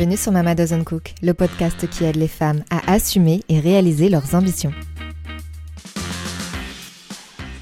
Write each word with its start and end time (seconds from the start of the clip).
Bienvenue 0.00 0.16
sur 0.16 0.32
Mama 0.32 0.54
Doesn't 0.54 0.84
Cook, 0.84 1.12
le 1.20 1.34
podcast 1.34 1.86
qui 1.86 2.04
aide 2.04 2.16
les 2.16 2.26
femmes 2.26 2.64
à 2.70 2.90
assumer 2.90 3.42
et 3.50 3.60
réaliser 3.60 4.08
leurs 4.08 4.34
ambitions. 4.34 4.72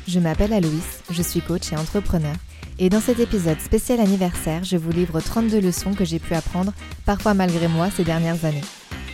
Je 0.07 0.21
m'appelle 0.21 0.53
Aloïs, 0.53 1.03
je 1.11 1.21
suis 1.21 1.41
coach 1.41 1.73
et 1.73 1.77
entrepreneur. 1.77 2.37
Et 2.79 2.91
dans 2.91 3.01
cet 3.01 3.19
épisode 3.19 3.59
spécial 3.59 3.99
anniversaire, 3.99 4.63
je 4.63 4.77
vous 4.77 4.93
livre 4.93 5.21
32 5.21 5.61
leçons 5.61 5.95
que 5.95 6.05
j'ai 6.05 6.21
pu 6.21 6.33
apprendre, 6.35 6.73
parfois 7.05 7.35
malgré 7.35 7.67
moi, 7.67 7.91
ces 7.91 8.05
dernières 8.05 8.45
années. 8.45 8.63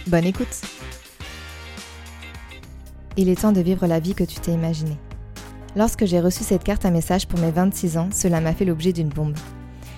Bonne 0.07 0.27
écoute 0.27 0.61
Il 3.17 3.31
est 3.31 3.41
temps 3.41 3.53
de 3.53 3.63
vivre 3.63 3.87
la 3.87 4.01
vie 4.01 4.15
que 4.15 4.25
tu 4.25 4.39
t'es 4.39 4.53
imaginée. 4.53 4.99
Lorsque 5.77 6.05
j'ai 6.05 6.21
reçu 6.21 6.45
cette 6.45 6.63
carte 6.63 6.85
à 6.85 6.91
message 6.91 7.27
pour 7.27 7.39
mes 7.39 7.53
26 7.53 7.97
ans, 7.97 8.11
cela 8.13 8.43
m'a 8.43 8.53
fait 8.53 8.67
l'objet 8.67 8.93
d'une 8.93 9.09
bombe. 9.09 9.35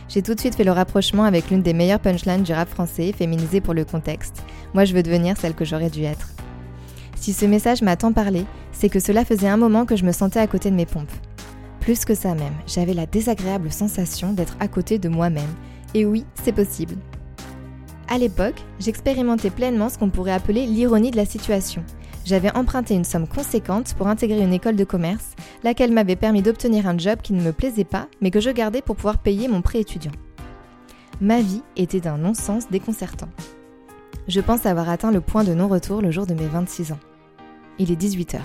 J'ai 0.08 0.22
tout 0.22 0.34
de 0.34 0.40
suite 0.40 0.54
fait 0.54 0.64
le 0.64 0.72
rapprochement 0.72 1.24
avec 1.24 1.50
l'une 1.50 1.62
des 1.62 1.74
meilleures 1.74 2.00
punchlines 2.00 2.42
du 2.42 2.52
rap 2.52 2.68
français, 2.68 3.12
féminisée 3.12 3.60
pour 3.60 3.74
le 3.74 3.84
contexte. 3.84 4.42
Moi, 4.72 4.84
je 4.84 4.94
veux 4.94 5.02
devenir 5.02 5.36
celle 5.36 5.54
que 5.54 5.64
j'aurais 5.64 5.90
dû 5.90 6.04
être. 6.04 6.28
Si 7.16 7.32
ce 7.32 7.44
message 7.44 7.82
m'a 7.82 7.96
tant 7.96 8.12
parlé, 8.12 8.44
c'est 8.72 8.88
que 8.88 9.00
cela 9.00 9.24
faisait 9.24 9.48
un 9.48 9.56
moment 9.56 9.84
que 9.84 9.96
je 9.96 10.04
me 10.04 10.12
sentais 10.12 10.38
à 10.38 10.46
côté 10.46 10.70
de 10.70 10.76
mes 10.76 10.86
pompes. 10.86 11.10
Plus 11.80 12.04
que 12.04 12.14
ça 12.14 12.34
même, 12.34 12.54
j'avais 12.66 12.94
la 12.94 13.06
désagréable 13.06 13.72
sensation 13.72 14.32
d'être 14.32 14.56
à 14.60 14.68
côté 14.68 14.98
de 14.98 15.08
moi-même. 15.08 15.54
Et 15.94 16.04
oui, 16.04 16.24
c'est 16.42 16.52
possible. 16.52 16.94
À 18.08 18.18
l'époque, 18.18 18.62
j'expérimentais 18.78 19.50
pleinement 19.50 19.88
ce 19.88 19.98
qu'on 19.98 20.10
pourrait 20.10 20.32
appeler 20.32 20.66
l'ironie 20.66 21.10
de 21.10 21.16
la 21.16 21.26
situation. 21.26 21.82
J'avais 22.26 22.50
emprunté 22.56 22.94
une 22.94 23.04
somme 23.04 23.28
conséquente 23.28 23.94
pour 23.94 24.08
intégrer 24.08 24.40
une 24.40 24.52
école 24.52 24.74
de 24.74 24.82
commerce, 24.82 25.36
laquelle 25.62 25.92
m'avait 25.92 26.16
permis 26.16 26.42
d'obtenir 26.42 26.88
un 26.88 26.98
job 26.98 27.20
qui 27.22 27.32
ne 27.32 27.40
me 27.40 27.52
plaisait 27.52 27.84
pas, 27.84 28.08
mais 28.20 28.32
que 28.32 28.40
je 28.40 28.50
gardais 28.50 28.82
pour 28.82 28.96
pouvoir 28.96 29.18
payer 29.18 29.46
mon 29.46 29.62
prêt 29.62 29.80
étudiant. 29.80 30.10
Ma 31.20 31.40
vie 31.40 31.62
était 31.76 32.00
d'un 32.00 32.18
non-sens 32.18 32.68
déconcertant. 32.68 33.28
Je 34.26 34.40
pense 34.40 34.66
avoir 34.66 34.88
atteint 34.88 35.12
le 35.12 35.20
point 35.20 35.44
de 35.44 35.54
non-retour 35.54 36.02
le 36.02 36.10
jour 36.10 36.26
de 36.26 36.34
mes 36.34 36.48
26 36.48 36.90
ans. 36.90 36.98
Il 37.78 37.92
est 37.92 38.02
18h. 38.02 38.40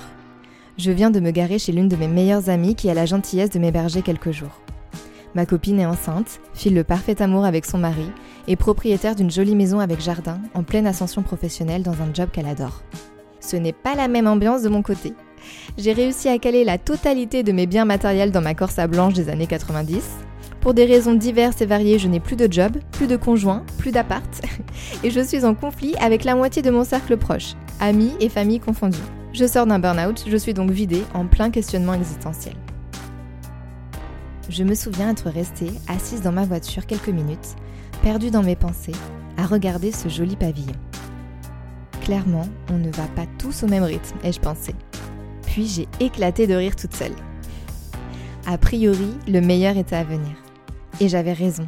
Je 0.78 0.92
viens 0.92 1.10
de 1.10 1.20
me 1.20 1.32
garer 1.32 1.58
chez 1.58 1.72
l'une 1.72 1.90
de 1.90 1.96
mes 1.96 2.08
meilleures 2.08 2.50
amies 2.50 2.76
qui 2.76 2.88
a 2.88 2.94
la 2.94 3.08
gentillesse 3.08 3.50
de 3.50 3.58
m'héberger 3.58 4.04
quelques 4.04 4.32
jours. 4.32 4.62
Ma 5.34 5.48
copine 5.48 5.80
est 5.80 5.88
enceinte, 5.88 6.40
file 6.54 6.76
le 6.76 6.84
parfait 6.84 7.20
amour 7.24 7.46
avec 7.46 7.66
son 7.66 7.80
mari 7.80 8.12
et 8.48 8.56
propriétaire 8.56 9.16
d'une 9.16 9.32
jolie 9.32 9.56
maison 9.56 9.80
avec 9.80 10.02
jardin 10.02 10.40
en 10.54 10.62
pleine 10.62 10.86
ascension 10.86 11.24
professionnelle 11.24 11.82
dans 11.82 12.00
un 12.04 12.14
job 12.14 12.30
qu'elle 12.32 12.48
adore. 12.48 12.84
Ce 13.42 13.58
n'est 13.58 13.74
pas 13.74 13.96
la 13.96 14.08
même 14.08 14.28
ambiance 14.28 14.62
de 14.62 14.70
mon 14.70 14.82
côté. 14.82 15.14
J'ai 15.78 15.94
réussi 15.94 16.30
à 16.30 16.38
caler 16.38 16.64
la 16.64 16.78
totalité 16.78 17.44
de 17.44 17.52
mes 17.52 17.66
biens 17.66 17.86
matériels 17.86 18.32
dans 18.32 18.42
ma 18.42 18.54
Corsa 18.54 18.88
blanche 18.88 19.16
des 19.16 19.30
années 19.30 19.48
90. 19.48 20.04
Pour 20.62 20.76
des 20.76 20.86
raisons 20.86 21.16
diverses 21.16 21.62
et 21.62 21.66
variées, 21.66 21.98
je 21.98 22.08
n'ai 22.08 22.20
plus 22.20 22.36
de 22.36 22.52
job, 22.52 22.78
plus 22.92 23.08
de 23.08 23.16
conjoint, 23.16 23.64
plus 23.80 23.92
d'appart, 23.92 24.42
et 25.04 25.10
je 25.10 25.20
suis 25.20 25.44
en 25.44 25.56
conflit 25.56 25.96
avec 26.00 26.24
la 26.24 26.36
moitié 26.36 26.62
de 26.62 26.70
mon 26.70 26.84
cercle 26.84 27.18
proche, 27.18 27.56
amis 27.80 28.14
et 28.20 28.30
famille 28.30 28.60
confondus. 28.60 29.00
Je 29.34 29.48
sors 29.48 29.66
d'un 29.66 29.80
burn-out, 29.80 30.24
je 30.28 30.38
suis 30.38 30.54
donc 30.54 30.70
vidée 30.70 31.04
en 31.16 31.26
plein 31.26 31.50
questionnement 31.50 31.96
existentiel. 31.96 32.54
Je 34.50 34.64
me 34.64 34.76
souviens 34.76 35.10
être 35.10 35.30
restée 35.30 35.72
assise 35.88 36.22
dans 36.22 36.34
ma 36.34 36.46
voiture 36.46 36.86
quelques 36.86 37.08
minutes, 37.10 37.56
perdue 38.04 38.30
dans 38.30 38.44
mes 38.44 38.56
pensées, 38.56 38.92
à 39.38 39.46
regarder 39.46 39.92
ce 39.92 40.10
joli 40.10 40.36
pavillon. 40.36 40.76
Clairement, 42.12 42.50
on 42.70 42.78
ne 42.78 42.92
va 42.92 43.08
pas 43.16 43.26
tous 43.38 43.64
au 43.64 43.68
même 43.68 43.84
rythme, 43.86 44.18
ai-je 44.22 44.42
pensé. 44.42 44.76
Puis 45.46 45.66
j'ai 45.66 45.88
éclaté 46.02 46.46
de 46.46 46.54
rire 46.54 46.76
toute 46.76 46.94
seule. 46.94 47.16
A 48.46 48.58
priori, 48.58 49.14
le 49.30 49.40
meilleur 49.40 49.78
était 49.78 49.96
à 49.96 50.04
venir. 50.04 50.34
Et 51.00 51.08
j'avais 51.08 51.32
raison. 51.32 51.66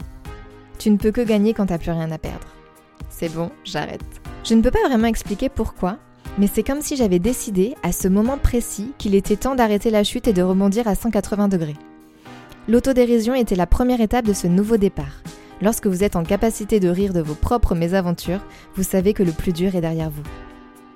Tu 0.80 0.90
ne 0.90 0.98
peux 0.98 1.12
que 1.12 1.22
gagner 1.22 1.54
quand 1.54 1.68
t'as 1.68 1.78
plus 1.78 1.92
rien 1.92 2.12
à 2.12 2.18
perdre. 2.18 2.46
C'est 3.10 3.34
bon, 3.34 3.52
j'arrête. 3.64 4.04
Je 4.44 4.54
ne 4.56 4.62
peux 4.62 4.70
pas 4.70 4.86
vraiment 4.86 5.08
expliquer 5.08 5.48
pourquoi, 5.48 5.98
mais 6.38 6.48
c'est 6.54 6.64
comme 6.64 6.82
si 6.82 6.98
j'avais 6.98 7.20
décidé, 7.20 7.76
à 7.82 7.94
ce 7.94 8.10
moment 8.10 8.38
précis, 8.38 8.92
qu'il 8.98 9.16
était 9.16 9.38
temps 9.38 9.56
d'arrêter 9.56 9.92
la 9.92 10.03
chute 10.03 10.28
et 10.28 10.34
de 10.34 10.42
rebondir 10.42 10.90
à 10.90 10.96
180 10.96 11.48
degrés. 11.48 11.78
L'autodérision 12.68 13.34
était 13.34 13.56
la 13.56 13.66
première 13.66 14.02
étape 14.02 14.26
de 14.26 14.34
ce 14.34 14.48
nouveau 14.48 14.76
départ. 14.76 15.24
Lorsque 15.62 15.88
vous 15.88 16.03
êtes 16.03 16.16
en 16.16 16.24
capacité 16.24 16.80
de 16.80 16.90
rire 16.90 17.14
de 17.14 17.22
vos 17.22 17.36
propres 17.36 17.75
mésaventures, 17.75 18.41
vous 18.75 18.84
savez 18.84 19.14
que 19.14 19.24
le 19.24 19.31
plus 19.31 19.53
dur 19.53 19.75
est 19.75 19.81
derrière 19.81 20.09
vous. 20.09 20.24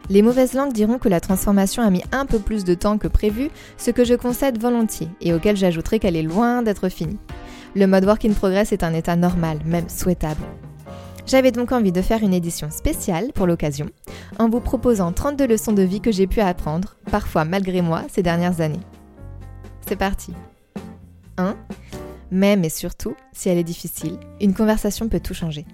Les 0.10 0.22
mauvaises 0.22 0.54
langues 0.54 0.74
diront 0.74 1.00
que 1.00 1.10
la 1.10 1.20
transformation 1.20 1.84
a 1.84 1.90
mis 1.90 2.04
un 2.12 2.26
peu 2.26 2.40
plus 2.40 2.64
de 2.64 2.74
temps 2.74 2.98
que 2.98 3.10
prévu, 3.10 3.50
ce 3.78 3.92
que 3.92 4.06
je 4.06 4.14
concède 4.14 4.60
volontiers 4.60 5.10
et 5.20 5.34
auquel 5.34 5.58
j'ajouterai 5.58 6.00
qu'elle 6.00 6.16
est 6.16 6.24
loin 6.24 6.62
d'être 6.62 6.88
finie. 6.88 7.20
Le 7.76 7.88
mode 7.88 8.06
work 8.06 8.24
in 8.24 8.34
progress 8.34 8.72
est 8.72 8.84
un 8.84 8.94
état 8.94 9.16
normal, 9.16 9.60
même 9.66 9.90
souhaitable. 9.90 10.42
J'avais 11.26 11.52
donc 11.52 11.74
envie 11.74 11.92
de 11.92 12.02
faire 12.02 12.24
une 12.24 12.34
édition 12.34 12.72
spéciale 12.72 13.34
pour 13.34 13.48
l'occasion, 13.48 13.88
en 14.40 14.48
vous 14.48 14.62
proposant 14.62 15.12
32 15.12 15.46
leçons 15.46 15.74
de 15.74 15.82
vie 15.82 16.00
que 16.00 16.12
j'ai 16.12 16.26
pu 16.26 16.40
apprendre, 16.40 16.96
parfois 17.12 17.44
malgré 17.44 17.82
moi, 17.82 18.04
ces 18.10 18.24
dernières 18.24 18.62
années. 18.62 18.80
C'est 19.86 19.98
parti 19.98 20.34
1. 21.38 21.56
Même 22.32 22.64
et 22.66 22.70
surtout, 22.70 23.16
si 23.32 23.50
elle 23.50 23.58
est 23.58 23.64
difficile, 23.64 24.20
une 24.42 24.54
conversation 24.54 25.08
peut 25.08 25.20
tout 25.20 25.34
changer. 25.34 25.66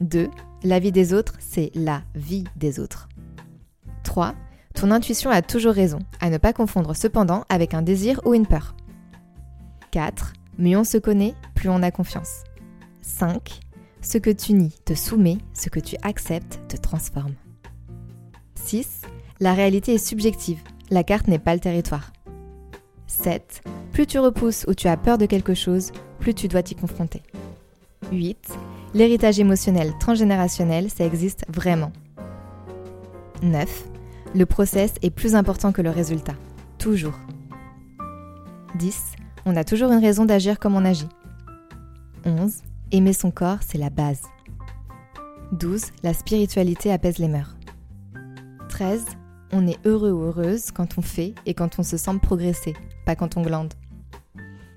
2. 0.00 0.28
La 0.64 0.78
vie 0.78 0.92
des 0.92 1.14
autres, 1.14 1.34
c'est 1.38 1.70
la 1.74 2.02
vie 2.14 2.44
des 2.56 2.80
autres. 2.80 3.08
3. 4.02 4.34
Ton 4.74 4.90
intuition 4.90 5.30
a 5.30 5.42
toujours 5.42 5.74
raison, 5.74 6.00
à 6.20 6.30
ne 6.30 6.38
pas 6.38 6.52
confondre 6.52 6.96
cependant 6.96 7.44
avec 7.48 7.74
un 7.74 7.82
désir 7.82 8.20
ou 8.24 8.34
une 8.34 8.46
peur. 8.46 8.74
4. 9.90 10.32
Mieux 10.58 10.78
on 10.78 10.84
se 10.84 10.98
connaît, 10.98 11.34
plus 11.54 11.68
on 11.68 11.82
a 11.82 11.90
confiance. 11.90 12.44
5. 13.02 13.60
Ce 14.00 14.18
que 14.18 14.30
tu 14.30 14.54
nies 14.54 14.74
te 14.84 14.94
soumet, 14.94 15.38
ce 15.54 15.68
que 15.68 15.80
tu 15.80 15.96
acceptes 16.02 16.60
te 16.68 16.76
transforme. 16.76 17.34
6. 18.54 19.02
La 19.40 19.54
réalité 19.54 19.94
est 19.94 20.06
subjective, 20.06 20.60
la 20.90 21.04
carte 21.04 21.28
n'est 21.28 21.38
pas 21.38 21.54
le 21.54 21.60
territoire. 21.60 22.12
7. 23.06 23.62
Plus 23.92 24.06
tu 24.06 24.18
repousses 24.18 24.64
ou 24.68 24.74
tu 24.74 24.88
as 24.88 24.96
peur 24.96 25.18
de 25.18 25.26
quelque 25.26 25.54
chose, 25.54 25.92
plus 26.18 26.34
tu 26.34 26.48
dois 26.48 26.62
t'y 26.62 26.74
confronter. 26.74 27.22
8. 28.10 28.56
L'héritage 28.94 29.38
émotionnel 29.38 29.92
transgénérationnel, 30.00 30.90
ça 30.90 31.04
existe 31.04 31.44
vraiment. 31.48 31.92
9. 33.42 33.84
Le 34.34 34.46
process 34.46 34.94
est 35.02 35.10
plus 35.10 35.34
important 35.34 35.72
que 35.72 35.82
le 35.82 35.90
résultat. 35.90 36.34
Toujours. 36.78 37.18
10. 38.78 39.12
On 39.44 39.56
a 39.56 39.64
toujours 39.64 39.92
une 39.92 40.00
raison 40.00 40.24
d'agir 40.24 40.58
comme 40.58 40.74
on 40.74 40.84
agit. 40.84 41.08
11. 42.24 42.62
Aimer 42.92 43.12
son 43.12 43.30
corps, 43.30 43.58
c'est 43.60 43.78
la 43.78 43.90
base. 43.90 44.22
12. 45.52 45.84
La 46.02 46.14
spiritualité 46.14 46.90
apaise 46.92 47.18
les 47.18 47.28
mœurs. 47.28 47.56
13. 48.70 49.04
On 49.52 49.66
est 49.66 49.78
heureux 49.86 50.12
ou 50.12 50.22
heureuse 50.22 50.70
quand 50.70 50.96
on 50.96 51.02
fait 51.02 51.34
et 51.44 51.52
quand 51.52 51.78
on 51.78 51.82
se 51.82 51.98
sent 51.98 52.18
progresser, 52.22 52.74
pas 53.04 53.16
quand 53.16 53.36
on 53.36 53.42
glande. 53.42 53.74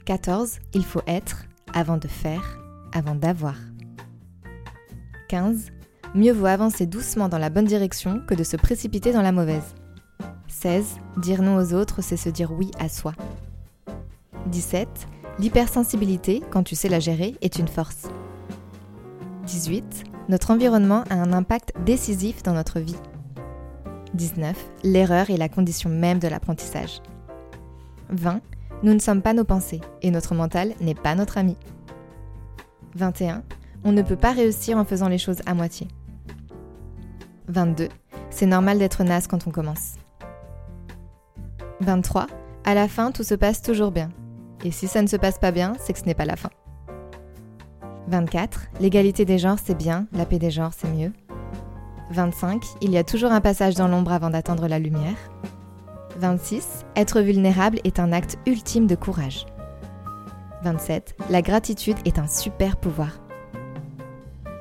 14. 0.06 0.60
Il 0.74 0.86
faut 0.86 1.02
être 1.08 1.46
avant 1.74 1.98
de 1.98 2.08
faire, 2.08 2.60
avant 2.94 3.16
d'avoir. 3.16 3.56
15. 5.30 5.72
Mieux 6.14 6.32
vaut 6.32 6.46
avancer 6.46 6.86
doucement 6.86 7.28
dans 7.28 7.40
la 7.40 7.50
bonne 7.50 7.66
direction 7.66 8.22
que 8.28 8.36
de 8.36 8.44
se 8.44 8.56
précipiter 8.56 9.12
dans 9.12 9.24
la 9.24 9.32
mauvaise. 9.32 9.74
16. 10.48 10.98
Dire 11.18 11.42
non 11.42 11.58
aux 11.58 11.74
autres, 11.74 12.04
c'est 12.04 12.18
se 12.18 12.30
dire 12.30 12.52
oui 12.52 12.70
à 12.80 12.88
soi. 12.88 13.14
17. 14.46 14.88
L'hypersensibilité, 15.40 16.42
quand 16.52 16.64
tu 16.64 16.76
sais 16.76 16.88
la 16.88 17.00
gérer, 17.00 17.36
est 17.42 17.58
une 17.58 17.68
force. 17.68 18.08
18. 19.48 20.04
Notre 20.30 20.52
environnement 20.52 21.04
a 21.10 21.16
un 21.16 21.34
impact 21.34 21.74
décisif 21.84 22.44
dans 22.44 22.54
notre 22.54 22.80
vie. 22.80 22.96
19. 24.14 24.56
L'erreur 24.84 25.32
est 25.32 25.38
la 25.38 25.50
condition 25.50 25.90
même 25.90 26.20
de 26.20 26.28
l'apprentissage. 26.28 27.02
20. 28.10 28.40
Nous 28.85 28.94
ne 28.94 29.00
sommes 29.00 29.23
pas 29.23 29.34
nos 29.34 29.46
pensées 29.46 29.81
et 30.03 30.12
notre 30.12 30.35
mental 30.35 30.75
n'est 30.79 30.94
pas 30.94 31.16
notre 31.16 31.40
ami. 31.40 31.57
21. 32.94 33.41
On 33.84 33.91
ne 33.91 34.03
peut 34.03 34.16
pas 34.16 34.32
réussir 34.32 34.78
en 34.78 34.85
faisant 34.85 35.09
les 35.09 35.17
choses 35.17 35.41
à 35.47 35.55
moitié. 35.55 35.87
22. 37.47 37.90
C'est 38.29 38.46
normal 38.46 38.78
d'être 38.78 39.03
naze 39.03 39.26
quand 39.26 39.47
on 39.47 39.49
commence. 39.49 39.96
23. 41.82 42.28
À 42.64 42.76
la 42.76 42.87
fin, 42.87 43.11
tout 43.11 43.23
se 43.23 43.34
passe 43.34 43.64
toujours 43.64 43.90
bien. 43.90 44.09
Et 44.64 44.70
si 44.70 44.85
ça 44.88 45.02
ne 45.02 45.08
se 45.08 45.17
passe 45.17 45.40
pas 45.40 45.52
bien, 45.52 45.73
c'est 45.79 45.93
que 45.93 45.99
ce 45.99 46.05
n'est 46.05 46.14
pas 46.14 46.26
la 46.26 46.35
fin. 46.35 46.52
24. 48.09 48.67
L'égalité 48.79 49.26
des 49.26 49.40
genres, 49.40 49.58
c'est 49.66 49.76
bien, 49.76 50.05
la 50.11 50.28
paix 50.28 50.38
des 50.38 50.52
genres, 50.52 50.73
c'est 50.78 50.93
mieux. 50.93 51.11
25. 52.11 52.64
Il 52.81 52.91
y 52.91 52.99
a 52.99 53.03
toujours 53.03 53.31
un 53.31 53.41
passage 53.41 53.73
dans 53.73 53.88
l'ombre 53.88 54.11
avant 54.11 54.29
d'atteindre 54.29 54.67
la 54.67 54.78
lumière. 54.78 55.17
26. 56.17 56.85
Être 56.96 57.22
vulnérable 57.22 57.79
est 57.84 58.00
un 58.00 58.12
acte 58.12 58.38
ultime 58.46 58.88
de 58.88 58.96
courage. 58.96 59.46
27. 60.64 61.16
La 61.29 61.41
gratitude 61.41 61.97
est 62.06 62.20
un 62.20 62.28
super 62.28 62.78
pouvoir. 62.78 63.20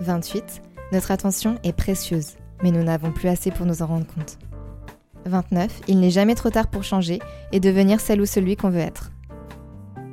28. 0.01 0.63
Notre 0.93 1.13
attention 1.13 1.57
est 1.63 1.73
précieuse, 1.73 2.35
mais 2.63 2.71
nous 2.71 2.83
n'avons 2.83 3.13
plus 3.13 3.29
assez 3.29 3.51
pour 3.51 3.67
nous 3.67 3.83
en 3.83 3.87
rendre 3.87 4.07
compte. 4.07 4.39
29. 5.27 5.83
Il 5.89 6.01
n'est 6.01 6.11
jamais 6.11 6.35
trop 6.35 6.51
tard 6.51 6.67
pour 6.67 6.85
changer 6.85 7.21
et 7.53 7.61
devenir 7.61 8.01
celle 8.01 8.21
ou 8.21 8.27
celui 8.27 8.57
qu'on 8.57 8.71
veut 8.71 8.81
être. 8.81 9.13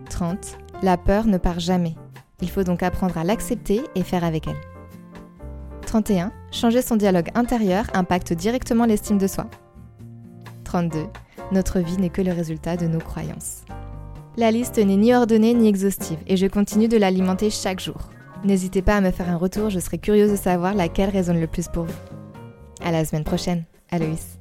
30. 0.10 0.58
La 0.84 0.98
peur 0.98 1.26
ne 1.26 1.38
part 1.38 1.60
jamais. 1.60 1.96
Il 2.42 2.50
faut 2.50 2.64
donc 2.64 2.84
apprendre 2.84 3.18
à 3.18 3.24
l'accepter 3.24 3.82
et 3.96 4.04
faire 4.04 4.24
avec 4.24 4.48
elle. 4.48 4.62
31. 5.86 6.32
Changer 6.52 6.82
son 6.82 6.96
dialogue 6.96 7.30
intérieur 7.36 7.86
impacte 7.94 8.32
directement 8.34 8.86
l'estime 8.86 9.18
de 9.18 9.28
soi. 9.28 9.48
32. 10.64 11.06
Notre 11.52 11.80
vie 11.80 11.98
n'est 11.98 12.10
que 12.10 12.22
le 12.22 12.32
résultat 12.32 12.78
de 12.78 12.88
nos 12.88 13.00
croyances. 13.00 13.64
La 14.38 14.52
liste 14.52 14.78
n'est 14.78 14.96
ni 14.96 15.14
ordonnée 15.14 15.54
ni 15.54 15.68
exhaustive 15.68 16.20
et 16.26 16.38
je 16.38 16.48
continue 16.48 16.88
de 16.88 16.96
l'alimenter 16.96 17.50
chaque 17.50 17.82
jour. 17.82 18.10
N'hésitez 18.46 18.82
pas 18.82 18.96
à 18.96 19.02
me 19.02 19.12
faire 19.12 19.30
un 19.30 19.36
retour, 19.36 19.70
je 19.70 19.80
serai 19.80 19.98
curieuse 19.98 20.32
de 20.32 20.38
savoir 20.38 20.74
laquelle 20.74 21.10
résonne 21.10 21.42
le 21.42 21.48
plus 21.48 21.68
pour 21.68 21.84
vous. 21.84 21.94
À 22.82 22.92
la 22.92 23.04
semaine 23.04 23.26
prochaine, 23.26 23.66
Aloïs. 23.92 24.40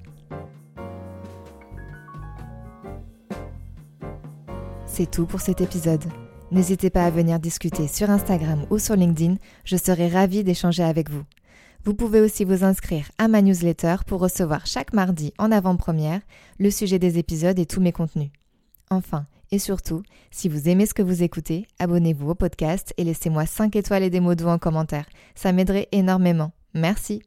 C'est 4.86 5.10
tout 5.10 5.26
pour 5.26 5.40
cet 5.40 5.60
épisode. 5.60 6.04
N'hésitez 6.52 6.90
pas 6.90 7.04
à 7.04 7.10
venir 7.10 7.40
discuter 7.40 7.88
sur 7.88 8.10
Instagram 8.10 8.66
ou 8.70 8.78
sur 8.78 8.94
LinkedIn, 8.96 9.36
je 9.64 9.76
serai 9.76 10.08
ravie 10.08 10.44
d'échanger 10.44 10.84
avec 10.84 11.10
vous. 11.10 11.24
Vous 11.84 11.94
pouvez 11.94 12.20
aussi 12.20 12.44
vous 12.44 12.62
inscrire 12.62 13.10
à 13.16 13.26
ma 13.26 13.40
newsletter 13.40 13.96
pour 14.06 14.20
recevoir 14.20 14.66
chaque 14.66 14.92
mardi 14.92 15.32
en 15.38 15.50
avant-première 15.50 16.20
le 16.58 16.70
sujet 16.70 16.98
des 16.98 17.18
épisodes 17.18 17.58
et 17.58 17.64
tous 17.64 17.80
mes 17.80 17.92
contenus. 17.92 18.30
Enfin, 18.90 19.26
et 19.50 19.58
surtout, 19.58 20.02
si 20.30 20.48
vous 20.48 20.68
aimez 20.68 20.84
ce 20.86 20.94
que 20.94 21.02
vous 21.02 21.22
écoutez, 21.22 21.66
abonnez-vous 21.78 22.30
au 22.30 22.34
podcast 22.34 22.92
et 22.98 23.04
laissez-moi 23.04 23.46
5 23.46 23.74
étoiles 23.76 24.02
et 24.02 24.10
des 24.10 24.20
mots 24.20 24.34
doux 24.34 24.46
en 24.46 24.58
commentaire. 24.58 25.06
Ça 25.34 25.52
m'aiderait 25.52 25.88
énormément. 25.90 26.52
Merci. 26.74 27.22